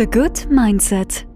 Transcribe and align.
The 0.00 0.06
Good 0.06 0.48
Mindset. 0.48 1.26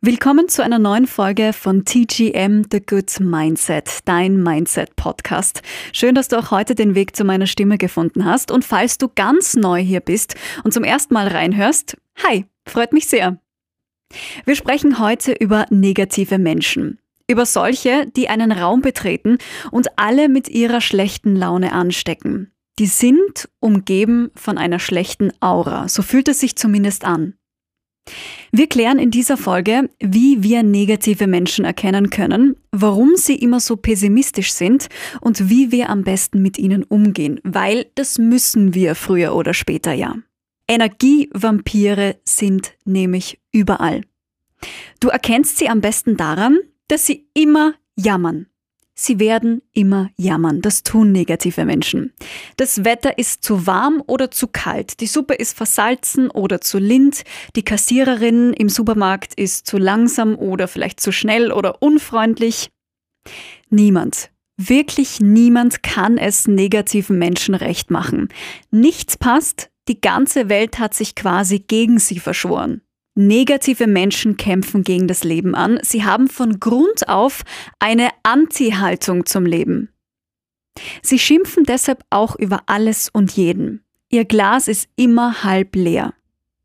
Willkommen 0.00 0.48
zu 0.48 0.64
einer 0.64 0.78
neuen 0.78 1.06
Folge 1.06 1.52
von 1.52 1.84
TGM 1.84 2.62
The 2.72 2.80
Good 2.80 3.20
Mindset, 3.20 3.98
dein 4.06 4.42
Mindset 4.42 4.96
Podcast. 4.96 5.60
Schön, 5.92 6.14
dass 6.14 6.28
du 6.28 6.38
auch 6.38 6.50
heute 6.50 6.74
den 6.74 6.94
Weg 6.94 7.14
zu 7.14 7.22
meiner 7.22 7.46
Stimme 7.46 7.76
gefunden 7.76 8.24
hast. 8.24 8.50
Und 8.50 8.64
falls 8.64 8.96
du 8.96 9.10
ganz 9.14 9.56
neu 9.56 9.78
hier 9.82 10.00
bist 10.00 10.36
und 10.62 10.72
zum 10.72 10.84
ersten 10.84 11.12
Mal 11.12 11.28
reinhörst, 11.28 11.98
hi, 12.26 12.46
freut 12.66 12.94
mich 12.94 13.08
sehr. 13.08 13.36
Wir 14.46 14.56
sprechen 14.56 14.98
heute 14.98 15.32
über 15.32 15.66
negative 15.68 16.38
Menschen. 16.38 16.98
Über 17.28 17.44
solche, 17.44 18.06
die 18.06 18.30
einen 18.30 18.52
Raum 18.52 18.80
betreten 18.80 19.36
und 19.70 19.88
alle 19.98 20.30
mit 20.30 20.48
ihrer 20.48 20.80
schlechten 20.80 21.36
Laune 21.36 21.72
anstecken. 21.72 22.54
Die 22.78 22.86
sind 22.86 23.48
umgeben 23.60 24.30
von 24.34 24.58
einer 24.58 24.78
schlechten 24.78 25.32
Aura, 25.40 25.88
so 25.88 26.02
fühlt 26.02 26.28
es 26.28 26.40
sich 26.40 26.56
zumindest 26.56 27.04
an. 27.04 27.34
Wir 28.52 28.66
klären 28.68 28.98
in 28.98 29.10
dieser 29.10 29.36
Folge, 29.36 29.88
wie 29.98 30.42
wir 30.42 30.62
negative 30.62 31.26
Menschen 31.26 31.64
erkennen 31.64 32.10
können, 32.10 32.56
warum 32.70 33.16
sie 33.16 33.36
immer 33.36 33.60
so 33.60 33.76
pessimistisch 33.76 34.52
sind 34.52 34.88
und 35.20 35.48
wie 35.48 35.72
wir 35.72 35.88
am 35.88 36.04
besten 36.04 36.42
mit 36.42 36.58
ihnen 36.58 36.84
umgehen, 36.84 37.40
weil 37.44 37.86
das 37.94 38.18
müssen 38.18 38.74
wir 38.74 38.94
früher 38.94 39.34
oder 39.34 39.54
später 39.54 39.92
ja. 39.92 40.16
Energievampire 40.68 42.16
sind 42.24 42.74
nämlich 42.84 43.40
überall. 43.52 44.02
Du 45.00 45.08
erkennst 45.08 45.58
sie 45.58 45.68
am 45.68 45.80
besten 45.80 46.16
daran, 46.16 46.58
dass 46.88 47.06
sie 47.06 47.26
immer 47.34 47.74
jammern. 47.96 48.46
Sie 48.96 49.18
werden 49.18 49.60
immer 49.72 50.08
jammern. 50.16 50.60
Das 50.60 50.84
tun 50.84 51.10
negative 51.10 51.64
Menschen. 51.64 52.12
Das 52.56 52.84
Wetter 52.84 53.18
ist 53.18 53.42
zu 53.42 53.66
warm 53.66 54.02
oder 54.06 54.30
zu 54.30 54.46
kalt. 54.46 55.00
Die 55.00 55.08
Suppe 55.08 55.34
ist 55.34 55.56
versalzen 55.56 56.30
oder 56.30 56.60
zu 56.60 56.78
lind. 56.78 57.24
Die 57.56 57.64
Kassiererin 57.64 58.52
im 58.52 58.68
Supermarkt 58.68 59.34
ist 59.34 59.66
zu 59.66 59.78
langsam 59.78 60.36
oder 60.36 60.68
vielleicht 60.68 61.00
zu 61.00 61.10
schnell 61.10 61.50
oder 61.50 61.82
unfreundlich. 61.82 62.70
Niemand, 63.68 64.30
wirklich 64.56 65.20
niemand 65.20 65.82
kann 65.82 66.16
es 66.16 66.46
negativen 66.46 67.18
Menschen 67.18 67.56
recht 67.56 67.90
machen. 67.90 68.28
Nichts 68.70 69.16
passt. 69.16 69.70
Die 69.88 70.00
ganze 70.00 70.48
Welt 70.48 70.78
hat 70.78 70.94
sich 70.94 71.14
quasi 71.14 71.58
gegen 71.58 71.98
sie 71.98 72.20
verschworen. 72.20 72.80
Negative 73.14 73.86
Menschen 73.86 74.36
kämpfen 74.36 74.82
gegen 74.82 75.06
das 75.06 75.22
Leben 75.22 75.54
an. 75.54 75.78
Sie 75.82 76.04
haben 76.04 76.28
von 76.28 76.58
Grund 76.58 77.08
auf 77.08 77.42
eine 77.78 78.08
Anti-Haltung 78.24 79.24
zum 79.24 79.46
Leben. 79.46 79.88
Sie 81.02 81.20
schimpfen 81.20 81.64
deshalb 81.64 82.04
auch 82.10 82.34
über 82.36 82.64
alles 82.66 83.08
und 83.08 83.32
jeden. 83.32 83.84
Ihr 84.10 84.24
Glas 84.24 84.66
ist 84.66 84.88
immer 84.96 85.44
halb 85.44 85.76
leer. 85.76 86.14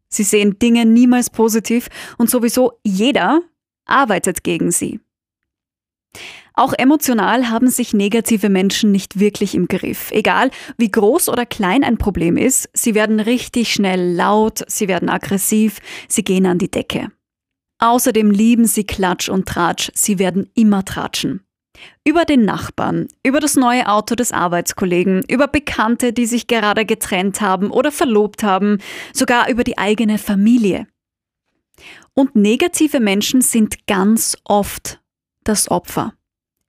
Sie 0.08 0.24
sehen 0.24 0.58
Dinge 0.58 0.86
niemals 0.86 1.30
positiv 1.30 1.88
und 2.18 2.30
sowieso 2.30 2.80
jeder 2.84 3.42
arbeitet 3.86 4.44
gegen 4.44 4.72
sie. 4.72 5.00
Auch 6.60 6.74
emotional 6.78 7.50
haben 7.50 7.70
sich 7.70 7.94
negative 7.94 8.50
Menschen 8.50 8.92
nicht 8.92 9.18
wirklich 9.18 9.56
im 9.56 9.70
Griff. 9.70 10.12
Egal 10.12 10.52
wie 10.78 10.92
groß 10.92 11.30
oder 11.30 11.46
klein 11.46 11.86
ein 11.86 11.98
Problem 11.98 12.36
ist, 12.36 12.70
sie 12.74 12.96
werden 12.96 13.22
richtig 13.22 13.74
schnell 13.74 14.14
laut, 14.14 14.66
sie 14.68 14.90
werden 14.90 15.08
aggressiv, 15.08 15.80
sie 16.10 16.26
gehen 16.26 16.46
an 16.46 16.58
die 16.58 16.70
Decke. 16.70 17.14
Außerdem 17.78 18.30
lieben 18.30 18.66
sie 18.66 18.84
Klatsch 18.84 19.30
und 19.30 19.48
Tratsch, 19.48 19.90
sie 19.94 20.20
werden 20.20 20.50
immer 20.54 20.84
tratschen. 20.84 21.46
Über 22.04 22.26
den 22.26 22.44
Nachbarn, 22.44 23.08
über 23.24 23.40
das 23.40 23.56
neue 23.56 23.88
Auto 23.88 24.16
des 24.16 24.34
Arbeitskollegen, 24.34 25.24
über 25.30 25.48
Bekannte, 25.48 26.12
die 26.12 26.26
sich 26.26 26.48
gerade 26.48 26.86
getrennt 26.86 27.40
haben 27.40 27.72
oder 27.72 27.94
verlobt 27.94 28.44
haben, 28.44 28.80
sogar 29.14 29.48
über 29.48 29.64
die 29.64 29.78
eigene 29.78 30.18
Familie. 30.18 30.88
Und 32.14 32.36
negative 32.36 33.00
Menschen 33.00 33.40
sind 33.40 33.88
ganz 33.88 34.36
oft 34.44 35.00
das 35.46 35.72
Opfer. 35.72 36.16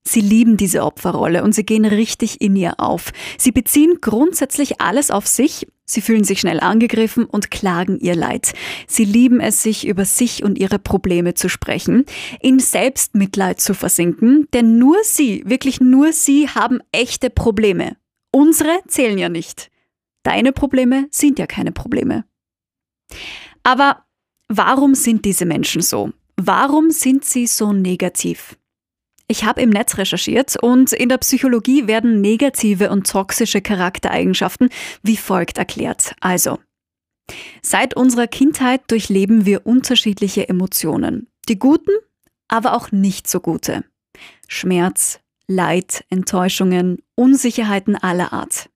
Sie 0.02 0.20
lieben 0.20 0.56
diese 0.56 0.82
Opferrolle 0.82 1.44
und 1.44 1.54
sie 1.54 1.64
gehen 1.64 1.84
richtig 1.84 2.40
in 2.40 2.56
ihr 2.56 2.80
auf. 2.80 3.12
Sie 3.38 3.52
beziehen 3.52 3.98
grundsätzlich 4.00 4.80
alles 4.80 5.10
auf 5.10 5.26
sich, 5.26 5.66
sie 5.84 6.00
fühlen 6.00 6.24
sich 6.24 6.40
schnell 6.40 6.60
angegriffen 6.60 7.26
und 7.26 7.50
klagen 7.50 7.98
ihr 8.00 8.14
Leid. 8.14 8.54
Sie 8.86 9.04
lieben 9.04 9.40
es, 9.40 9.62
sich 9.62 9.86
über 9.86 10.04
sich 10.04 10.42
und 10.42 10.58
ihre 10.58 10.78
Probleme 10.78 11.34
zu 11.34 11.48
sprechen, 11.48 12.06
in 12.40 12.58
Selbstmitleid 12.58 13.60
zu 13.60 13.74
versinken, 13.74 14.48
denn 14.54 14.78
nur 14.78 14.96
sie, 15.02 15.42
wirklich 15.46 15.80
nur 15.80 16.12
sie 16.12 16.48
haben 16.48 16.80
echte 16.92 17.28
Probleme. 17.28 17.96
Unsere 18.32 18.80
zählen 18.88 19.18
ja 19.18 19.28
nicht. 19.28 19.70
Deine 20.22 20.52
Probleme 20.52 21.08
sind 21.10 21.38
ja 21.38 21.46
keine 21.46 21.72
Probleme. 21.72 22.24
Aber 23.62 24.04
warum 24.48 24.94
sind 24.94 25.24
diese 25.24 25.44
Menschen 25.44 25.82
so? 25.82 26.12
Warum 26.36 26.90
sind 26.90 27.24
sie 27.24 27.46
so 27.46 27.72
negativ? 27.72 28.56
Ich 29.30 29.44
habe 29.44 29.62
im 29.62 29.70
Netz 29.70 29.96
recherchiert 29.96 30.56
und 30.60 30.92
in 30.92 31.08
der 31.08 31.18
Psychologie 31.18 31.86
werden 31.86 32.20
negative 32.20 32.90
und 32.90 33.08
toxische 33.08 33.60
Charaktereigenschaften 33.60 34.70
wie 35.04 35.16
folgt 35.16 35.56
erklärt. 35.56 36.16
Also, 36.18 36.58
seit 37.62 37.94
unserer 37.94 38.26
Kindheit 38.26 38.90
durchleben 38.90 39.46
wir 39.46 39.68
unterschiedliche 39.68 40.48
Emotionen. 40.48 41.28
Die 41.48 41.60
guten, 41.60 41.92
aber 42.48 42.74
auch 42.74 42.90
nicht 42.90 43.30
so 43.30 43.38
gute. 43.38 43.84
Schmerz, 44.48 45.20
Leid, 45.46 46.04
Enttäuschungen, 46.10 47.00
Unsicherheiten 47.14 47.94
aller 47.94 48.32
Art. 48.32 48.68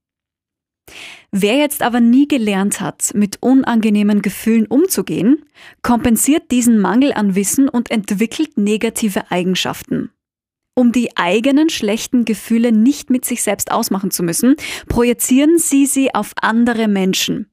Wer 1.33 1.57
jetzt 1.57 1.83
aber 1.83 1.99
nie 1.99 2.29
gelernt 2.29 2.81
hat, 2.81 3.11
mit 3.17 3.39
unangenehmen 3.43 4.23
Gefühlen 4.23 4.69
umzugehen, 4.69 5.47
kompensiert 5.83 6.53
diesen 6.53 6.79
Mangel 6.79 7.13
an 7.13 7.35
Wissen 7.35 7.69
und 7.69 7.91
entwickelt 7.91 8.57
negative 8.57 9.33
Eigenschaften. 9.33 10.13
Um 10.75 10.91
die 10.91 11.17
eigenen 11.17 11.71
schlechten 11.71 12.25
Gefühle 12.25 12.73
nicht 12.73 13.09
mit 13.09 13.25
sich 13.25 13.43
selbst 13.43 13.71
ausmachen 13.71 14.11
zu 14.11 14.23
müssen, 14.23 14.57
projizieren 14.89 15.59
sie 15.59 15.87
sie 15.87 16.15
auf 16.15 16.33
andere 16.41 16.89
Menschen. 16.89 17.51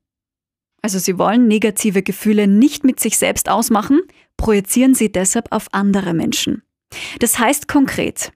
Also 0.81 0.97
sie 0.97 1.19
wollen 1.19 1.47
negative 1.47 2.01
Gefühle 2.01 2.47
nicht 2.47 2.83
mit 2.83 2.99
sich 2.99 3.17
selbst 3.17 3.49
ausmachen, 3.49 4.01
projizieren 4.37 4.95
sie 4.95 5.11
deshalb 5.11 5.51
auf 5.51 5.67
andere 5.71 6.15
Menschen. 6.15 6.63
Das 7.19 7.37
heißt 7.37 7.67
konkret, 7.67 8.31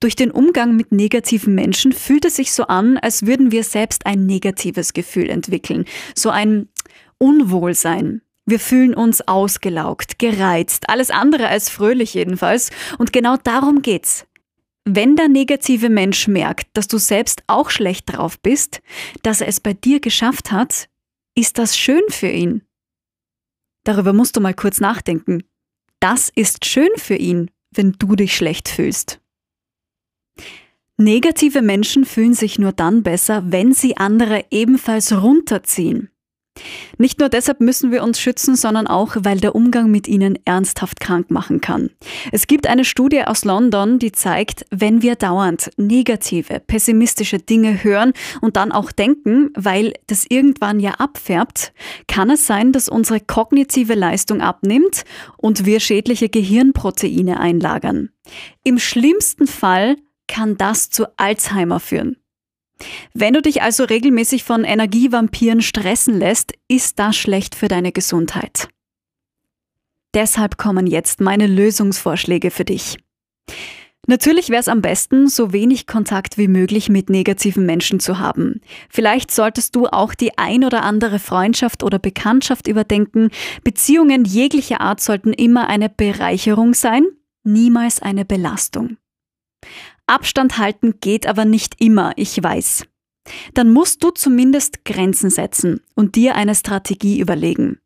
durch 0.00 0.16
den 0.16 0.30
Umgang 0.30 0.76
mit 0.76 0.92
negativen 0.92 1.54
Menschen 1.54 1.92
fühlt 1.92 2.24
es 2.24 2.36
sich 2.36 2.52
so 2.52 2.64
an, 2.64 2.98
als 2.98 3.26
würden 3.26 3.52
wir 3.52 3.62
selbst 3.62 4.06
ein 4.06 4.26
negatives 4.26 4.92
Gefühl 4.92 5.30
entwickeln, 5.30 5.84
so 6.14 6.30
ein 6.30 6.68
Unwohlsein, 7.18 8.20
wir 8.46 8.60
fühlen 8.60 8.94
uns 8.94 9.26
ausgelaugt, 9.26 10.18
gereizt, 10.18 10.88
alles 10.88 11.10
andere 11.10 11.48
als 11.48 11.70
fröhlich 11.70 12.14
jedenfalls. 12.14 12.70
Und 12.98 13.12
genau 13.12 13.36
darum 13.36 13.82
geht's. 13.82 14.26
Wenn 14.84 15.16
der 15.16 15.28
negative 15.28 15.88
Mensch 15.88 16.28
merkt, 16.28 16.68
dass 16.74 16.88
du 16.88 16.98
selbst 16.98 17.42
auch 17.46 17.70
schlecht 17.70 18.12
drauf 18.12 18.38
bist, 18.38 18.82
dass 19.22 19.40
er 19.40 19.48
es 19.48 19.60
bei 19.60 19.72
dir 19.72 20.00
geschafft 20.00 20.52
hat, 20.52 20.90
ist 21.34 21.56
das 21.56 21.78
schön 21.78 22.02
für 22.10 22.28
ihn. 22.28 22.62
Darüber 23.84 24.12
musst 24.12 24.36
du 24.36 24.40
mal 24.40 24.54
kurz 24.54 24.80
nachdenken. 24.80 25.44
Das 26.00 26.30
ist 26.34 26.66
schön 26.66 26.90
für 26.96 27.16
ihn, 27.16 27.50
wenn 27.70 27.92
du 27.92 28.14
dich 28.14 28.36
schlecht 28.36 28.68
fühlst. 28.68 29.20
Negative 30.96 31.62
Menschen 31.62 32.04
fühlen 32.04 32.34
sich 32.34 32.58
nur 32.58 32.72
dann 32.72 33.02
besser, 33.02 33.42
wenn 33.46 33.72
sie 33.72 33.96
andere 33.96 34.44
ebenfalls 34.50 35.12
runterziehen. 35.12 36.10
Nicht 36.98 37.18
nur 37.18 37.28
deshalb 37.28 37.60
müssen 37.60 37.90
wir 37.90 38.02
uns 38.04 38.20
schützen, 38.20 38.54
sondern 38.54 38.86
auch, 38.86 39.16
weil 39.20 39.40
der 39.40 39.54
Umgang 39.54 39.90
mit 39.90 40.06
ihnen 40.06 40.38
ernsthaft 40.44 41.00
krank 41.00 41.30
machen 41.30 41.60
kann. 41.60 41.90
Es 42.30 42.46
gibt 42.46 42.66
eine 42.66 42.84
Studie 42.84 43.24
aus 43.24 43.44
London, 43.44 43.98
die 43.98 44.12
zeigt, 44.12 44.64
wenn 44.70 45.02
wir 45.02 45.16
dauernd 45.16 45.70
negative, 45.76 46.60
pessimistische 46.60 47.38
Dinge 47.38 47.82
hören 47.82 48.12
und 48.40 48.56
dann 48.56 48.70
auch 48.70 48.92
denken, 48.92 49.50
weil 49.56 49.94
das 50.06 50.26
irgendwann 50.28 50.78
ja 50.78 50.92
abfärbt, 50.92 51.72
kann 52.06 52.30
es 52.30 52.46
sein, 52.46 52.72
dass 52.72 52.88
unsere 52.88 53.20
kognitive 53.20 53.94
Leistung 53.94 54.40
abnimmt 54.40 55.04
und 55.36 55.66
wir 55.66 55.80
schädliche 55.80 56.28
Gehirnproteine 56.28 57.40
einlagern. 57.40 58.10
Im 58.62 58.78
schlimmsten 58.78 59.46
Fall 59.46 59.96
kann 60.28 60.56
das 60.56 60.90
zu 60.90 61.06
Alzheimer 61.18 61.80
führen. 61.80 62.16
Wenn 63.12 63.34
du 63.34 63.42
dich 63.42 63.62
also 63.62 63.84
regelmäßig 63.84 64.44
von 64.44 64.64
Energievampiren 64.64 65.62
stressen 65.62 66.18
lässt, 66.18 66.52
ist 66.68 66.98
das 66.98 67.16
schlecht 67.16 67.54
für 67.54 67.68
deine 67.68 67.92
Gesundheit. 67.92 68.68
Deshalb 70.14 70.56
kommen 70.58 70.86
jetzt 70.86 71.20
meine 71.20 71.46
Lösungsvorschläge 71.46 72.50
für 72.50 72.64
dich. 72.64 72.96
Natürlich 74.06 74.50
wäre 74.50 74.60
es 74.60 74.68
am 74.68 74.82
besten, 74.82 75.28
so 75.28 75.52
wenig 75.52 75.86
Kontakt 75.86 76.36
wie 76.36 76.48
möglich 76.48 76.88
mit 76.88 77.08
negativen 77.08 77.64
Menschen 77.64 78.00
zu 78.00 78.18
haben. 78.18 78.60
Vielleicht 78.90 79.30
solltest 79.30 79.74
du 79.74 79.86
auch 79.86 80.14
die 80.14 80.36
ein 80.36 80.64
oder 80.64 80.82
andere 80.82 81.18
Freundschaft 81.18 81.82
oder 81.82 81.98
Bekanntschaft 81.98 82.68
überdenken. 82.68 83.30
Beziehungen 83.62 84.24
jeglicher 84.24 84.80
Art 84.80 85.00
sollten 85.00 85.32
immer 85.32 85.68
eine 85.68 85.88
Bereicherung 85.88 86.74
sein, 86.74 87.04
niemals 87.44 88.02
eine 88.02 88.24
Belastung. 88.24 88.98
Abstand 90.06 90.58
halten 90.58 90.94
geht 91.00 91.26
aber 91.26 91.44
nicht 91.44 91.80
immer, 91.80 92.12
ich 92.16 92.42
weiß. 92.42 92.86
Dann 93.54 93.72
musst 93.72 94.04
du 94.04 94.10
zumindest 94.10 94.84
Grenzen 94.84 95.30
setzen 95.30 95.80
und 95.94 96.14
dir 96.14 96.34
eine 96.34 96.54
Strategie 96.54 97.20
überlegen. 97.20 97.78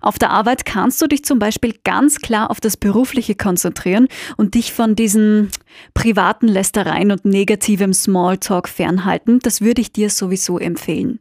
Auf 0.00 0.18
der 0.18 0.30
Arbeit 0.30 0.64
kannst 0.64 1.02
du 1.02 1.06
dich 1.06 1.24
zum 1.24 1.38
Beispiel 1.38 1.74
ganz 1.84 2.20
klar 2.20 2.50
auf 2.50 2.60
das 2.60 2.76
Berufliche 2.76 3.34
konzentrieren 3.34 4.08
und 4.36 4.54
dich 4.54 4.72
von 4.72 4.94
diesen 4.94 5.50
privaten 5.94 6.46
Lästereien 6.46 7.10
und 7.10 7.24
negativem 7.24 7.92
Smalltalk 7.92 8.68
fernhalten. 8.68 9.40
Das 9.40 9.62
würde 9.62 9.80
ich 9.80 9.92
dir 9.92 10.10
sowieso 10.10 10.58
empfehlen. 10.58 11.18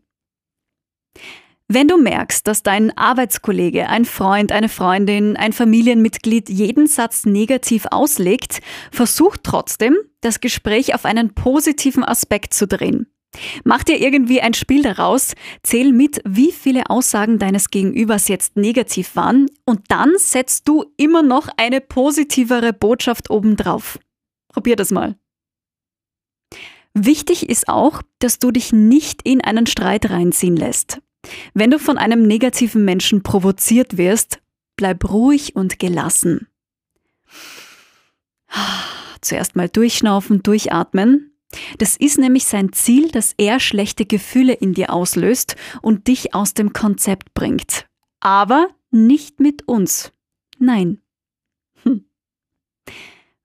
Wenn 1.76 1.88
du 1.88 1.98
merkst, 1.98 2.46
dass 2.46 2.62
dein 2.62 2.96
Arbeitskollege, 2.96 3.90
ein 3.90 4.06
Freund, 4.06 4.52
eine 4.52 4.70
Freundin, 4.70 5.36
ein 5.36 5.54
Familienmitglied 5.54 6.48
jeden 6.48 6.86
Satz 6.86 7.26
negativ 7.26 7.88
auslegt, 7.90 8.62
versuch 8.92 9.38
trotzdem, 9.42 9.96
das 10.22 10.40
Gespräch 10.40 10.94
auf 10.94 11.04
einen 11.04 11.34
positiven 11.34 12.04
Aspekt 12.04 12.54
zu 12.54 12.68
drehen. 12.68 13.08
Mach 13.64 13.84
dir 13.84 14.00
irgendwie 14.00 14.40
ein 14.40 14.54
Spiel 14.54 14.84
daraus, 14.84 15.34
zähl 15.64 15.94
mit, 15.94 16.22
wie 16.26 16.52
viele 16.52 16.92
Aussagen 16.92 17.40
deines 17.40 17.72
Gegenübers 17.72 18.28
jetzt 18.28 18.56
negativ 18.56 19.16
waren 19.16 19.48
und 19.66 19.80
dann 19.88 20.12
setzt 20.18 20.68
du 20.68 20.86
immer 20.96 21.24
noch 21.24 21.48
eine 21.58 21.82
positivere 21.82 22.72
Botschaft 22.72 23.32
obendrauf. 23.32 23.98
Probier 24.48 24.76
das 24.76 24.92
mal. 24.92 25.16
Wichtig 26.94 27.50
ist 27.50 27.68
auch, 27.68 28.04
dass 28.20 28.38
du 28.38 28.52
dich 28.52 28.74
nicht 28.74 29.24
in 29.24 29.42
einen 29.42 29.66
Streit 29.66 30.12
reinziehen 30.12 30.56
lässt. 30.56 31.02
Wenn 31.54 31.72
du 31.72 31.80
von 31.80 31.98
einem 31.98 32.24
negativen 32.24 32.86
Menschen 32.86 33.24
provoziert 33.24 33.98
wirst, 33.98 34.40
bleib 34.76 35.10
ruhig 35.10 35.56
und 35.56 35.80
gelassen. 35.80 36.48
Zuerst 39.22 39.56
mal 39.56 39.70
durchschnaufen, 39.70 40.44
durchatmen 40.44 41.34
das 41.78 41.98
ist 41.98 42.18
nämlich 42.18 42.46
sein 42.46 42.74
Ziel, 42.74 43.10
dass 43.10 43.34
er 43.38 43.60
schlechte 43.60 44.06
Gefühle 44.06 44.54
in 44.54 44.74
dir 44.74 44.92
auslöst 44.92 45.56
und 45.82 46.08
dich 46.08 46.34
aus 46.34 46.54
dem 46.54 46.74
Konzept 46.74 47.34
bringt. 47.34 47.86
Aber 48.20 48.68
nicht 48.92 49.40
mit 49.40 49.68
uns. 49.68 50.12
Nein. 50.58 51.02
Hm. 51.84 52.06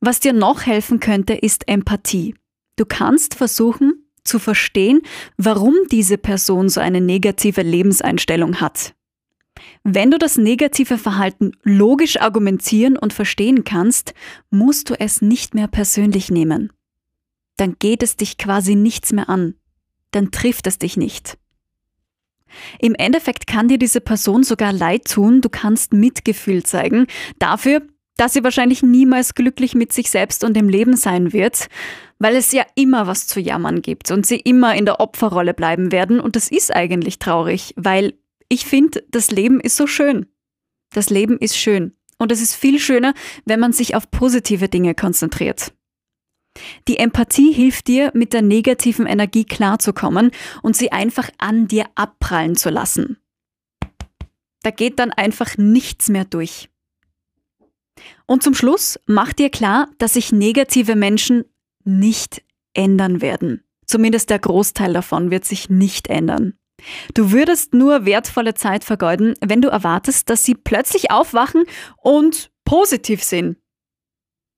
Was 0.01 0.21
dir 0.21 0.33
noch 0.33 0.63
helfen 0.67 1.01
könnte, 1.01 1.35
ist 1.35 1.69
Empathie. 1.69 2.35
Du 2.77 2.85
kannst 2.87 3.35
versuchen 3.35 3.98
zu 4.29 4.39
verstehen, 4.39 5.01
warum 5.37 5.75
diese 5.91 6.19
Person 6.19 6.69
so 6.69 6.81
eine 6.81 7.01
negative 7.01 7.63
Lebenseinstellung 7.63 8.61
hat. 8.61 8.95
Wenn 9.83 10.11
du 10.11 10.19
das 10.19 10.37
negative 10.37 10.99
Verhalten 10.99 11.53
logisch 11.65 12.21
argumentieren 12.21 12.97
und 12.97 13.13
verstehen 13.13 13.65
kannst, 13.65 14.15
musst 14.51 14.91
du 14.91 14.95
es 15.01 15.23
nicht 15.23 15.55
mehr 15.55 15.67
persönlich 15.67 16.31
nehmen 16.31 16.71
dann 17.59 17.77
geht 17.79 18.03
es 18.03 18.17
dich 18.17 18.39
quasi 18.39 18.75
nichts 18.75 19.13
mehr 19.13 19.29
an. 19.29 19.55
Dann 20.13 20.31
trifft 20.31 20.67
es 20.67 20.79
dich 20.79 20.97
nicht. 20.97 21.37
Im 22.79 22.95
Endeffekt 22.95 23.47
kann 23.47 23.69
dir 23.69 23.77
diese 23.77 24.01
Person 24.01 24.43
sogar 24.43 24.73
leid 24.73 25.05
tun, 25.05 25.43
du 25.43 25.51
kannst 25.51 25.93
Mitgefühl 25.93 26.63
zeigen, 26.63 27.07
dafür, 27.39 27.83
dass 28.19 28.35
sie 28.35 28.45
wahrscheinlich 28.45 28.83
niemals 28.83 29.35
glücklich 29.35 29.75
mit 29.75 29.93
sich 29.93 30.11
selbst 30.11 30.45
und 30.45 30.55
dem 30.55 30.69
Leben 30.69 30.97
sein 30.97 31.33
wird, 31.33 31.69
weil 32.19 32.37
es 32.37 32.53
ja 32.53 32.67
immer 32.75 33.07
was 33.07 33.27
zu 33.27 33.41
jammern 33.41 33.81
gibt 33.81 34.11
und 34.11 34.27
sie 34.27 34.41
immer 34.41 34.75
in 34.75 34.85
der 34.85 35.01
Opferrolle 35.01 35.55
bleiben 35.55 35.93
werden 35.93 36.21
und 36.21 36.37
das 36.37 36.51
ist 36.51 36.75
eigentlich 36.75 37.19
traurig, 37.19 37.73
weil 37.77 38.15
ich 38.51 38.67
finde, 38.67 39.05
das 39.11 39.31
Leben 39.31 39.61
ist 39.61 39.77
so 39.77 39.87
schön. 39.87 40.27
Das 40.93 41.11
Leben 41.11 41.39
ist 41.39 41.57
schön 41.57 41.97
und 42.19 42.33
es 42.33 42.43
ist 42.43 42.55
viel 42.55 42.79
schöner, 42.79 43.15
wenn 43.45 43.61
man 43.61 43.73
sich 43.73 43.95
auf 43.95 44.11
positive 44.11 44.69
Dinge 44.69 44.95
konzentriert. 44.95 45.73
Die 46.89 46.99
Empathie 46.99 47.53
hilft 47.53 47.87
dir, 47.87 48.11
mit 48.15 48.33
der 48.33 48.43
negativen 48.43 49.07
Energie 49.07 49.45
klarzukommen 49.45 50.33
und 50.63 50.77
sie 50.77 50.91
einfach 50.91 51.31
an 51.39 51.69
dir 51.69 51.87
abprallen 51.95 52.57
zu 52.57 52.71
lassen. 52.71 53.19
Da 54.63 54.71
geht 54.71 54.99
dann 54.99 55.13
einfach 55.13 55.57
nichts 55.57 56.09
mehr 56.09 56.25
durch. 56.25 56.69
Und 58.27 58.43
zum 58.43 58.55
Schluss 58.55 58.99
mach 59.07 59.33
dir 59.33 59.51
klar, 59.51 59.89
dass 59.99 60.15
sich 60.15 60.33
negative 60.33 60.97
Menschen 60.97 61.45
nicht 61.85 62.43
ändern 62.75 63.21
werden. 63.21 63.65
Zumindest 63.87 64.31
der 64.31 64.39
Großteil 64.39 64.93
davon 64.93 65.31
wird 65.31 65.45
sich 65.45 65.71
nicht 65.71 66.09
ändern. 66.09 66.55
Du 67.15 67.33
würdest 67.33 67.75
nur 67.75 68.05
wertvolle 68.05 68.55
Zeit 68.55 68.85
vergeuden, 68.85 69.35
wenn 69.45 69.63
du 69.63 69.69
erwartest, 69.69 70.31
dass 70.31 70.45
sie 70.45 70.55
plötzlich 70.55 71.11
aufwachen 71.11 71.65
und 71.97 72.51
positiv 72.65 73.25
sind. 73.25 73.57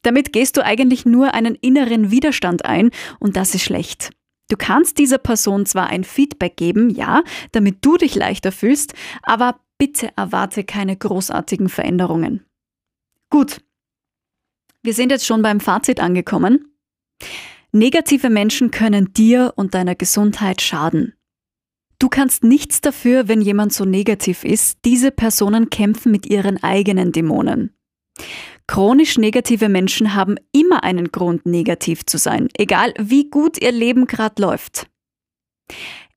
Damit 0.02 0.32
gehst 0.32 0.56
du 0.56 0.64
eigentlich 0.64 1.04
nur 1.04 1.34
einen 1.34 1.54
inneren 1.54 2.10
Widerstand 2.10 2.64
ein 2.64 2.90
und 3.20 3.37
das 3.37 3.54
ist 3.54 3.62
schlecht. 3.62 4.10
Du 4.48 4.56
kannst 4.56 4.98
dieser 4.98 5.19
Person 5.19 5.64
zwar 5.64 5.87
ein 5.88 6.04
Feedback 6.04 6.56
geben, 6.56 6.90
ja, 6.90 7.22
damit 7.52 7.84
du 7.84 7.96
dich 7.96 8.16
leichter 8.16 8.50
fühlst, 8.50 8.94
aber 9.22 9.60
bitte 9.78 10.10
erwarte 10.16 10.64
keine 10.64 10.96
großartigen 10.96 11.69
Veränderungen. 11.69 12.44
Gut, 13.31 13.61
wir 14.82 14.94
sind 14.94 15.11
jetzt 15.11 15.27
schon 15.27 15.43
beim 15.43 15.61
Fazit 15.61 16.00
angekommen. 16.00 16.75
Negative 17.73 18.29
Menschen 18.29 18.71
können 18.71 19.12
dir 19.12 19.53
und 19.56 19.75
deiner 19.75 19.94
Gesundheit 19.94 20.61
schaden. 20.61 21.15
Du 22.00 22.09
kannst 22.09 22.43
nichts 22.43 22.81
dafür, 22.81 23.29
wenn 23.29 23.43
jemand 23.43 23.73
so 23.73 23.85
negativ 23.85 24.43
ist. 24.43 24.79
Diese 24.85 25.11
Personen 25.11 25.71
kämpfen 25.71 26.11
mit 26.11 26.27
ihren 26.27 26.62
eigenen 26.62 27.12
Dämonen. 27.12 27.77
Chronisch 28.67 29.19
negative 29.19 29.69
Menschen 29.69 30.15
haben 30.15 30.37
immer 30.53 30.83
einen 30.83 31.12
Grund, 31.12 31.44
negativ 31.44 32.06
zu 32.06 32.19
sein, 32.19 32.49
egal 32.55 32.94
wie 32.99 33.29
gut 33.29 33.61
ihr 33.61 33.73
Leben 33.73 34.06
gerade 34.06 34.41
läuft. 34.41 34.87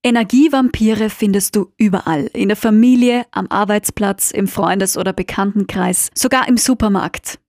Energievampire 0.03 1.09
findest 1.09 1.55
du 1.55 1.71
überall, 1.77 2.29
in 2.33 2.49
der 2.49 2.57
Familie, 2.57 3.25
am 3.31 3.47
Arbeitsplatz, 3.47 4.31
im 4.31 4.47
Freundes- 4.47 4.97
oder 4.97 5.13
Bekanntenkreis, 5.13 6.11
sogar 6.13 6.47
im 6.49 6.57
Supermarkt. 6.57 7.39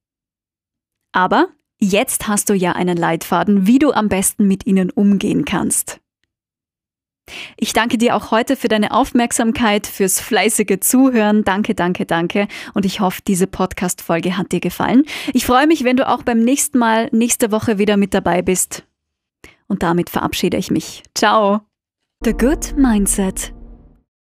Aber 1.13 1.49
jetzt 1.81 2.29
hast 2.29 2.49
du 2.51 2.55
ja 2.55 2.73
einen 2.73 2.97
Leitfaden, 2.97 3.67
wie 3.67 3.81
du 3.81 3.93
am 3.93 4.09
besten 4.09 4.47
mit 4.47 4.67
ihnen 4.67 4.91
umgehen 4.91 5.45
kannst. 5.45 6.01
Ich 7.57 7.73
danke 7.73 7.99
dir 7.99 8.15
auch 8.15 8.31
heute 8.31 8.55
für 8.55 8.69
deine 8.69 8.93
Aufmerksamkeit, 8.93 9.87
fürs 9.87 10.21
fleißige 10.21 10.79
Zuhören. 10.81 11.43
Danke, 11.43 11.75
danke, 11.75 12.07
danke. 12.07 12.49
Und 12.75 12.85
ich 12.85 13.01
hoffe, 13.01 13.23
diese 13.27 13.47
Podcast-Folge 13.47 14.37
hat 14.37 14.53
dir 14.53 14.61
gefallen. 14.61 15.05
Ich 15.33 15.47
freue 15.47 15.67
mich, 15.67 15.85
wenn 15.85 15.97
du 15.97 16.07
auch 16.07 16.23
beim 16.23 16.41
nächsten 16.41 16.79
Mal 16.79 17.09
nächste 17.13 17.51
Woche 17.51 17.79
wieder 17.79 17.97
mit 17.97 18.15
dabei 18.15 18.43
bist. 18.43 18.85
Und 19.67 19.83
damit 19.83 20.11
verabschiede 20.11 20.59
ich 20.59 20.71
mich. 20.71 21.03
Ciao. 21.15 21.63
The 22.25 22.33
Good 22.33 22.73
Mindset 22.79 23.51